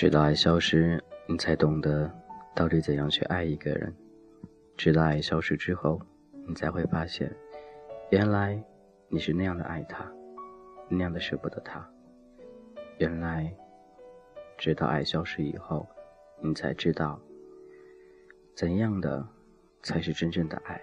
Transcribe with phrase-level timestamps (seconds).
[0.00, 2.10] 直到爱消失，你才懂得
[2.54, 3.92] 到底怎样去爱一个人；
[4.74, 6.00] 直到爱消失之后，
[6.48, 7.30] 你才会发现，
[8.08, 8.58] 原来
[9.08, 10.10] 你是那样的爱他，
[10.88, 11.86] 那样的舍不得他。
[12.96, 13.54] 原来，
[14.56, 15.86] 直到爱消失以后，
[16.40, 17.20] 你才知道，
[18.54, 19.22] 怎样的
[19.82, 20.80] 才是真正的爱。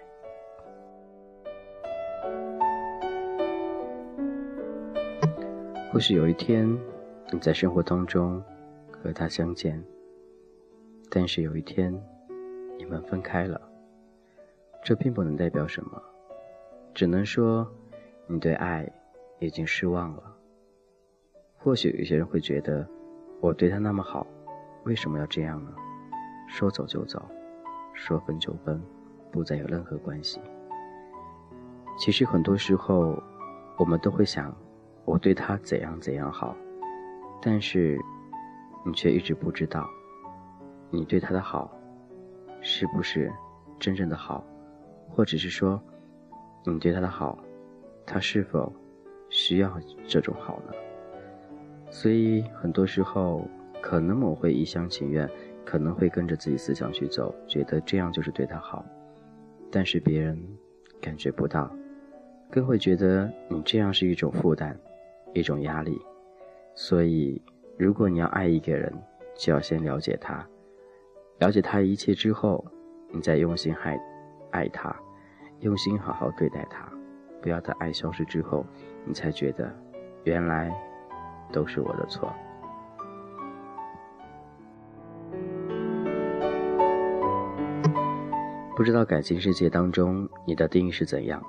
[5.92, 6.72] 或许有一天，
[7.32, 8.40] 你在生活当中。
[9.02, 9.82] 和他相见，
[11.08, 11.94] 但是有一天，
[12.76, 13.60] 你们分开了。
[14.84, 16.02] 这并不能代表什么，
[16.92, 17.68] 只能说
[18.26, 18.90] 你对爱
[19.38, 20.22] 已经失望了。
[21.56, 22.86] 或许有些人会觉得，
[23.40, 24.26] 我对他那么好，
[24.84, 25.72] 为什么要这样呢？
[26.48, 27.22] 说走就走，
[27.92, 28.82] 说分就分，
[29.30, 30.40] 不再有任何关系。
[31.98, 33.20] 其实很多时候，
[33.76, 34.56] 我们都会想，
[35.04, 36.56] 我对他怎样怎样好，
[37.40, 37.98] 但是。
[38.88, 39.86] 你却一直不知道，
[40.88, 41.70] 你对他的好，
[42.62, 43.30] 是不是
[43.78, 44.42] 真正的好，
[45.10, 45.78] 或者是说，
[46.64, 47.38] 你对他的好，
[48.06, 48.72] 他是否
[49.28, 50.72] 需要这种好呢？
[51.90, 53.46] 所以很多时候，
[53.82, 55.28] 可能我会一厢情愿，
[55.66, 58.82] 可能会跟着自己思想去走，觉得这样就是对他好，
[59.70, 60.42] 但是别人
[60.98, 61.70] 感觉不到，
[62.50, 64.74] 更会觉得你这样是一种负担，
[65.34, 66.00] 一种压力，
[66.74, 67.38] 所以。
[67.78, 68.92] 如果你要爱一个人，
[69.36, 70.44] 就要先了解他，
[71.38, 72.64] 了解他一切之后，
[73.12, 73.96] 你再用心爱
[74.50, 74.92] 爱他，
[75.60, 76.90] 用心好好对待他，
[77.40, 78.66] 不要等爱消失之后，
[79.04, 79.72] 你才觉得
[80.24, 80.74] 原来
[81.52, 82.32] 都是我的错。
[88.76, 91.40] 不知道感情世界当中你的定义是怎样？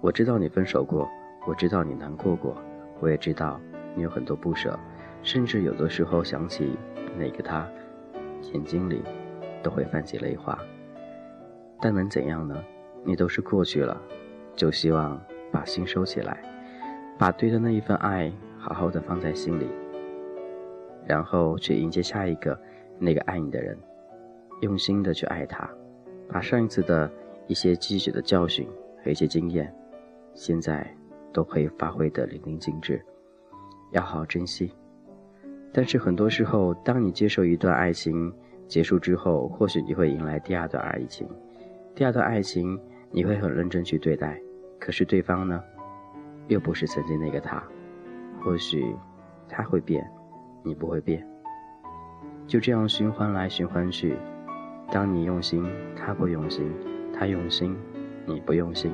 [0.00, 1.10] 我知道你分手过，
[1.44, 2.56] 我知道你难过过，
[3.00, 3.60] 我也知道
[3.96, 4.78] 你有很多不舍。
[5.22, 6.76] 甚至有的时候想起
[7.16, 7.68] 那个他，
[8.52, 9.02] 眼睛里
[9.62, 10.58] 都会泛起泪花。
[11.80, 12.62] 但能怎样呢？
[13.04, 14.00] 你都是过去了，
[14.54, 15.20] 就希望
[15.50, 16.40] 把心收起来，
[17.18, 19.66] 把对的那一份爱好好的放在心里，
[21.04, 22.56] 然后去迎接下一个
[22.98, 23.76] 那个爱你的人，
[24.60, 25.68] 用心的去爱他，
[26.28, 27.10] 把上一次的
[27.48, 28.68] 一些积蓄的教训
[29.04, 29.74] 和一些经验，
[30.34, 30.86] 现在
[31.32, 33.04] 都可以发挥的淋漓尽致，
[33.90, 34.72] 要好好珍惜。
[35.72, 38.32] 但是很多时候，当你接受一段爱情
[38.68, 41.26] 结束之后，或许你会迎来第二段爱情。
[41.94, 42.78] 第二段爱情，
[43.10, 44.38] 你会很认真去对待，
[44.78, 45.62] 可是对方呢，
[46.48, 47.62] 又不是曾经那个他。
[48.42, 48.94] 或许
[49.48, 50.04] 他会变，
[50.62, 51.26] 你不会变。
[52.46, 54.16] 就这样循环来循环去，
[54.90, 55.64] 当你用心，
[55.96, 56.66] 他不用心；
[57.14, 57.76] 他用心，
[58.26, 58.92] 你不用心，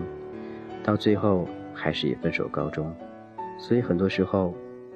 [0.84, 2.94] 到最后还是以分手告终。
[3.58, 4.54] 所以很多时候，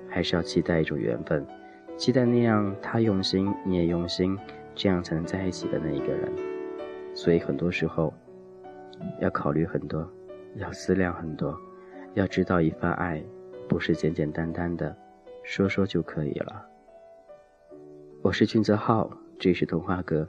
[0.09, 1.45] 还是要期待一种缘分。
[1.97, 4.37] 期待那样，他用心，你也用心，
[4.75, 6.33] 这样才能在一起的那一个人。
[7.15, 8.13] 所以很多时候，
[9.21, 10.11] 要考虑很多，
[10.57, 11.57] 要思量很多，
[12.15, 13.23] 要知道一份爱
[13.69, 14.97] 不是简简单单的
[15.45, 16.67] 说说就可以了。
[18.21, 20.29] 我是君泽浩，这是童话哥，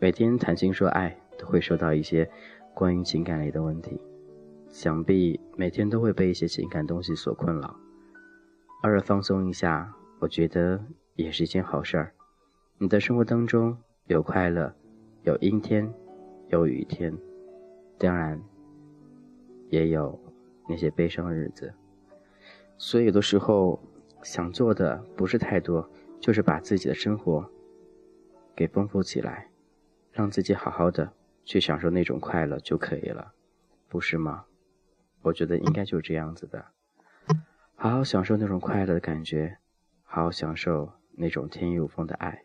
[0.00, 2.28] 每天谈情说爱都会收到一些
[2.74, 4.00] 关于情感类的问题，
[4.68, 7.76] 想必每天都会被一些情感东西所困扰，
[8.82, 10.82] 偶尔放松一下，我觉得。
[11.14, 12.14] 也是一件好事儿。
[12.78, 14.74] 你的生活当中有快乐，
[15.22, 15.92] 有阴天，
[16.48, 17.16] 有雨天，
[17.98, 18.40] 当然
[19.68, 20.18] 也有
[20.68, 21.72] 那些悲伤的日子。
[22.76, 23.80] 所以有的时候
[24.22, 25.88] 想做的不是太多，
[26.20, 27.48] 就是把自己的生活
[28.56, 29.48] 给丰富起来，
[30.10, 31.12] 让自己好好的
[31.44, 33.32] 去享受那种快乐就可以了，
[33.88, 34.44] 不是吗？
[35.22, 36.64] 我觉得应该就是这样子的，
[37.76, 39.58] 好好享受那种快乐的感觉，
[40.02, 40.92] 好好享受。
[41.14, 42.44] 那种天衣无缝的爱，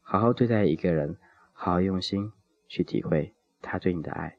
[0.00, 1.16] 好好对待一个人，
[1.52, 2.32] 好好用心
[2.68, 4.36] 去体会他对你的爱，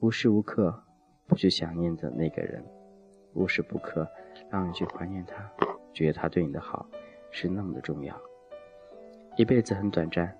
[0.00, 0.84] 无时无刻
[1.26, 2.64] 不去想念着那个人，
[3.32, 4.08] 无时不刻
[4.50, 5.50] 让你去怀念他，
[5.92, 6.88] 觉得他对你的好
[7.30, 8.18] 是那么的重要。
[9.36, 10.36] 一辈子很短暂，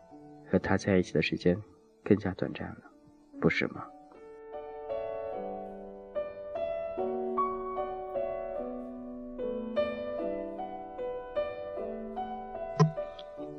[0.50, 1.60] 和他在一起的时间
[2.04, 2.78] 更加短暂了，
[3.40, 3.84] 不是吗？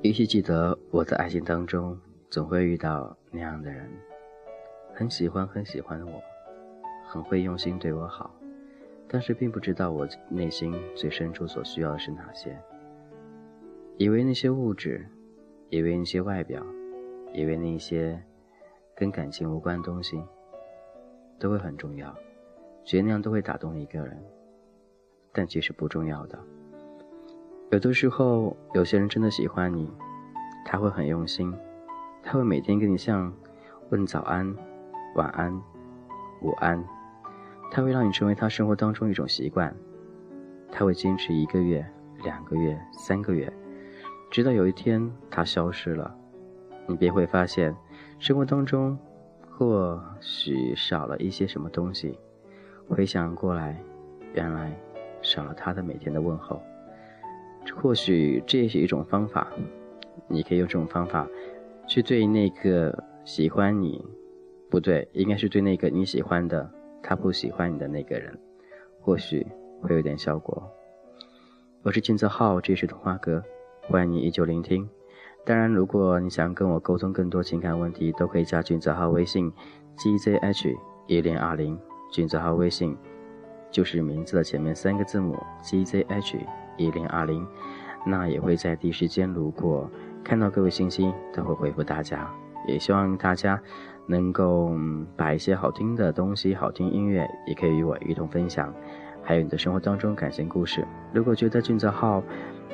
[0.05, 1.99] 依稀记得我在爱情当中
[2.29, 3.89] 总会遇到那样的人，
[4.93, 6.21] 很喜欢很喜欢我，
[7.07, 8.31] 很会用心对我好，
[9.07, 12.55] 但是并不知道我内心最深处所需要的是哪些。
[13.97, 15.03] 以为那些物质，
[15.69, 16.63] 以为那些外表，
[17.33, 18.21] 以为那些
[18.95, 20.21] 跟感情无关的东西
[21.39, 22.15] 都会很重要，
[22.83, 24.23] 觉得那样都会打动一个人，
[25.33, 26.37] 但其实不重要的。
[27.75, 29.91] 有的时候，有些人真的喜欢你，
[30.63, 31.53] 他会很用心，
[32.23, 33.33] 他会每天跟你像
[33.89, 34.55] 问早安、
[35.15, 35.53] 晚安、
[36.41, 36.81] 午安，
[37.69, 39.75] 他会让你成为他生活当中一种习惯，
[40.71, 41.85] 他会坚持一个月、
[42.23, 43.51] 两个月、三个月，
[44.31, 46.15] 直到有一天他消失了，
[46.87, 47.75] 你便会发现
[48.19, 48.97] 生活当中
[49.51, 52.17] 或许少了一些什么东西，
[52.87, 53.77] 回想过来，
[54.33, 54.73] 原来
[55.21, 56.63] 少了他的每天的问候。
[57.73, 59.47] 或许这也是一种方法，
[60.27, 61.27] 你可以用这种方法，
[61.87, 64.03] 去对那个喜欢你，
[64.69, 66.69] 不对，应该是对那个你喜欢的
[67.01, 68.37] 他不喜欢你的那个人，
[69.01, 69.45] 或许
[69.81, 70.63] 会有点效果。
[71.83, 73.43] 我是金泽浩，这是童话哥，
[73.83, 74.89] 欢迎你依旧聆听。
[75.45, 79.51] 当然，如果你想跟我沟通更多情感问题，都可以加俊泽浩微信
[79.97, 80.75] ：gzh
[81.07, 81.77] 一零二零。
[82.11, 82.95] 俊泽浩微信
[83.75, 86.39] 就是名字的前面三个字母：gzh。
[86.77, 87.45] 一零二零，
[88.05, 89.91] 那也会在第一时间路过，
[90.23, 92.25] 看到各位信息都会回复大家。
[92.65, 93.61] 也希望大家
[94.07, 94.71] 能够
[95.17, 98.73] 把一些好听的东西、好听音乐，也可以与我一同分享。
[99.21, 102.23] 还有你的生活当中感情故事，如果觉得俊泽浩，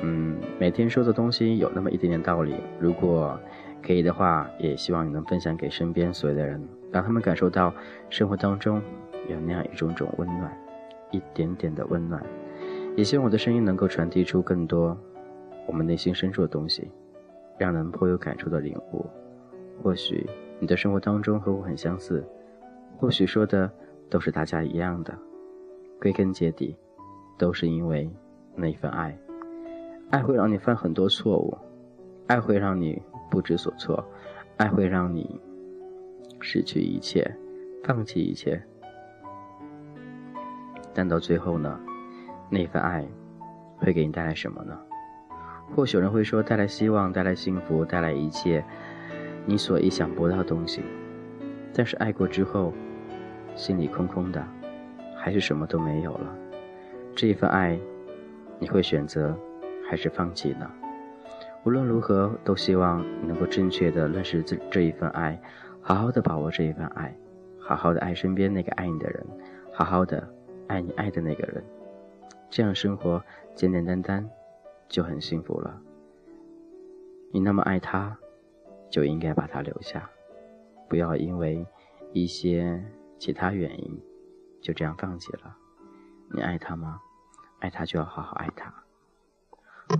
[0.02, 3.36] 嗯，每天说的东西有那么一点点道理，如果
[3.84, 7.74] 可以的话，也希望你能分享给身边所有的人，让他们感受到
[8.08, 8.80] 生活当中
[9.28, 10.52] 有那样一种种温暖，
[11.12, 12.20] 一点点的温暖。
[12.96, 14.96] 也希望我的声音能够传递出更多
[15.66, 16.90] 我们内心深处的东西，
[17.56, 19.06] 让人颇有感触的领悟。
[19.82, 20.28] 或许
[20.58, 22.24] 你的生活当中和我很相似，
[22.98, 23.70] 或许说的
[24.10, 25.16] 都是大家一样的。
[26.00, 26.76] 归根结底，
[27.38, 28.10] 都是因为
[28.54, 29.16] 那一份爱。
[30.10, 31.56] 爱会让你犯很多错误，
[32.26, 33.00] 爱会让你
[33.30, 34.04] 不知所措，
[34.56, 35.40] 爱会让你
[36.40, 37.34] 失去一切，
[37.84, 38.62] 放弃一切。
[40.94, 41.78] 但到最后呢？
[42.50, 43.04] 那份爱
[43.78, 44.78] 会给你带来什么呢？
[45.74, 48.62] 或许有人会说，带来希望，带来幸福，带来一切
[49.46, 50.82] 你所意想不到的东西。
[51.72, 52.74] 但是爱过之后，
[53.54, 54.44] 心里空空的，
[55.16, 56.26] 还是什么都没有了。
[57.16, 57.78] 这一份爱，
[58.58, 59.34] 你会选择
[59.88, 60.70] 还是放弃呢？
[61.64, 65.40] 无论如何，都希望能够正确的认识这这一份爱，
[65.80, 67.16] 好好的把握这一份爱，
[67.58, 69.24] 好好的爱身边那个爱你的人，
[69.72, 70.28] 好好的
[70.72, 71.62] 爱你爱的那个人。
[72.48, 73.22] 这样生活
[73.54, 74.26] 简简单单，
[74.88, 75.78] 就很幸福了。
[77.30, 78.16] 你那么爱他，
[78.88, 80.08] 就应该把他留下，
[80.88, 81.66] 不要因为
[82.12, 82.82] 一些
[83.18, 84.00] 其他原因
[84.62, 85.54] 就这样放弃了。
[86.30, 86.98] 你爱他吗？
[87.58, 88.72] 爱他就要好好爱他。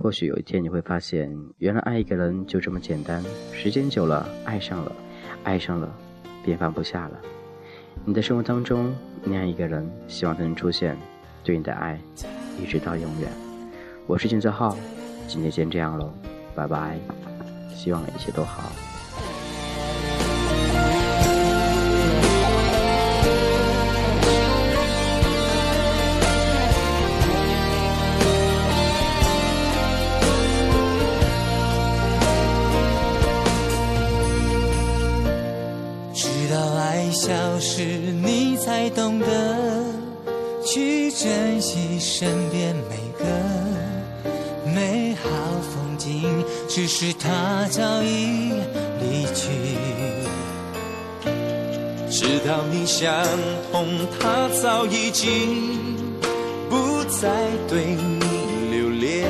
[0.01, 3.21] 或许有一天你会发现，原来爱一个人就这么简单。
[3.51, 4.91] 时间久了，爱上了，
[5.43, 5.95] 爱上了，
[6.43, 7.21] 便放不下了。
[8.05, 8.93] 你的生活当中
[9.23, 10.97] 那样一个人，希望他能出现，
[11.43, 11.99] 对你的爱。
[12.61, 13.31] 一直到永远，
[14.05, 14.77] 我是金泽浩，
[15.27, 16.13] 今天先这样喽，
[16.53, 16.99] 拜拜，
[17.73, 18.92] 希望一切都好。
[42.03, 43.23] 身边每个
[44.75, 45.29] 美好
[45.61, 48.51] 风景，只是他早已
[48.99, 49.49] 离去。
[52.11, 53.09] 直到你想
[53.71, 53.87] 通，
[54.19, 55.95] 他早已经
[56.69, 57.29] 不再
[57.69, 58.19] 对你
[58.69, 59.25] 留恋。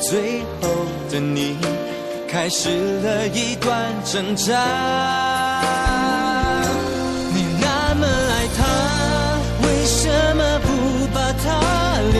[0.00, 0.68] 最后
[1.10, 1.56] 的你，
[2.28, 5.31] 开始了一段挣扎。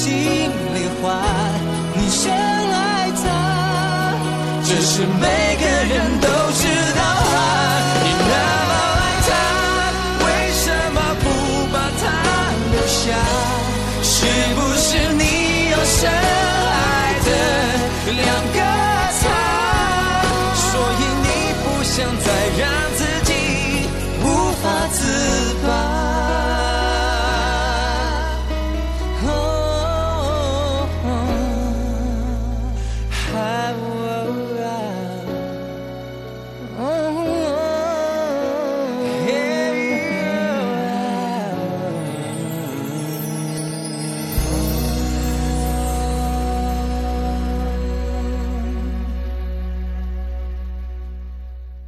[0.00, 1.20] 心里话？
[1.94, 4.14] 你深爱他，
[4.64, 5.26] 这是每
[5.60, 5.64] 个
[5.94, 6.29] 人都。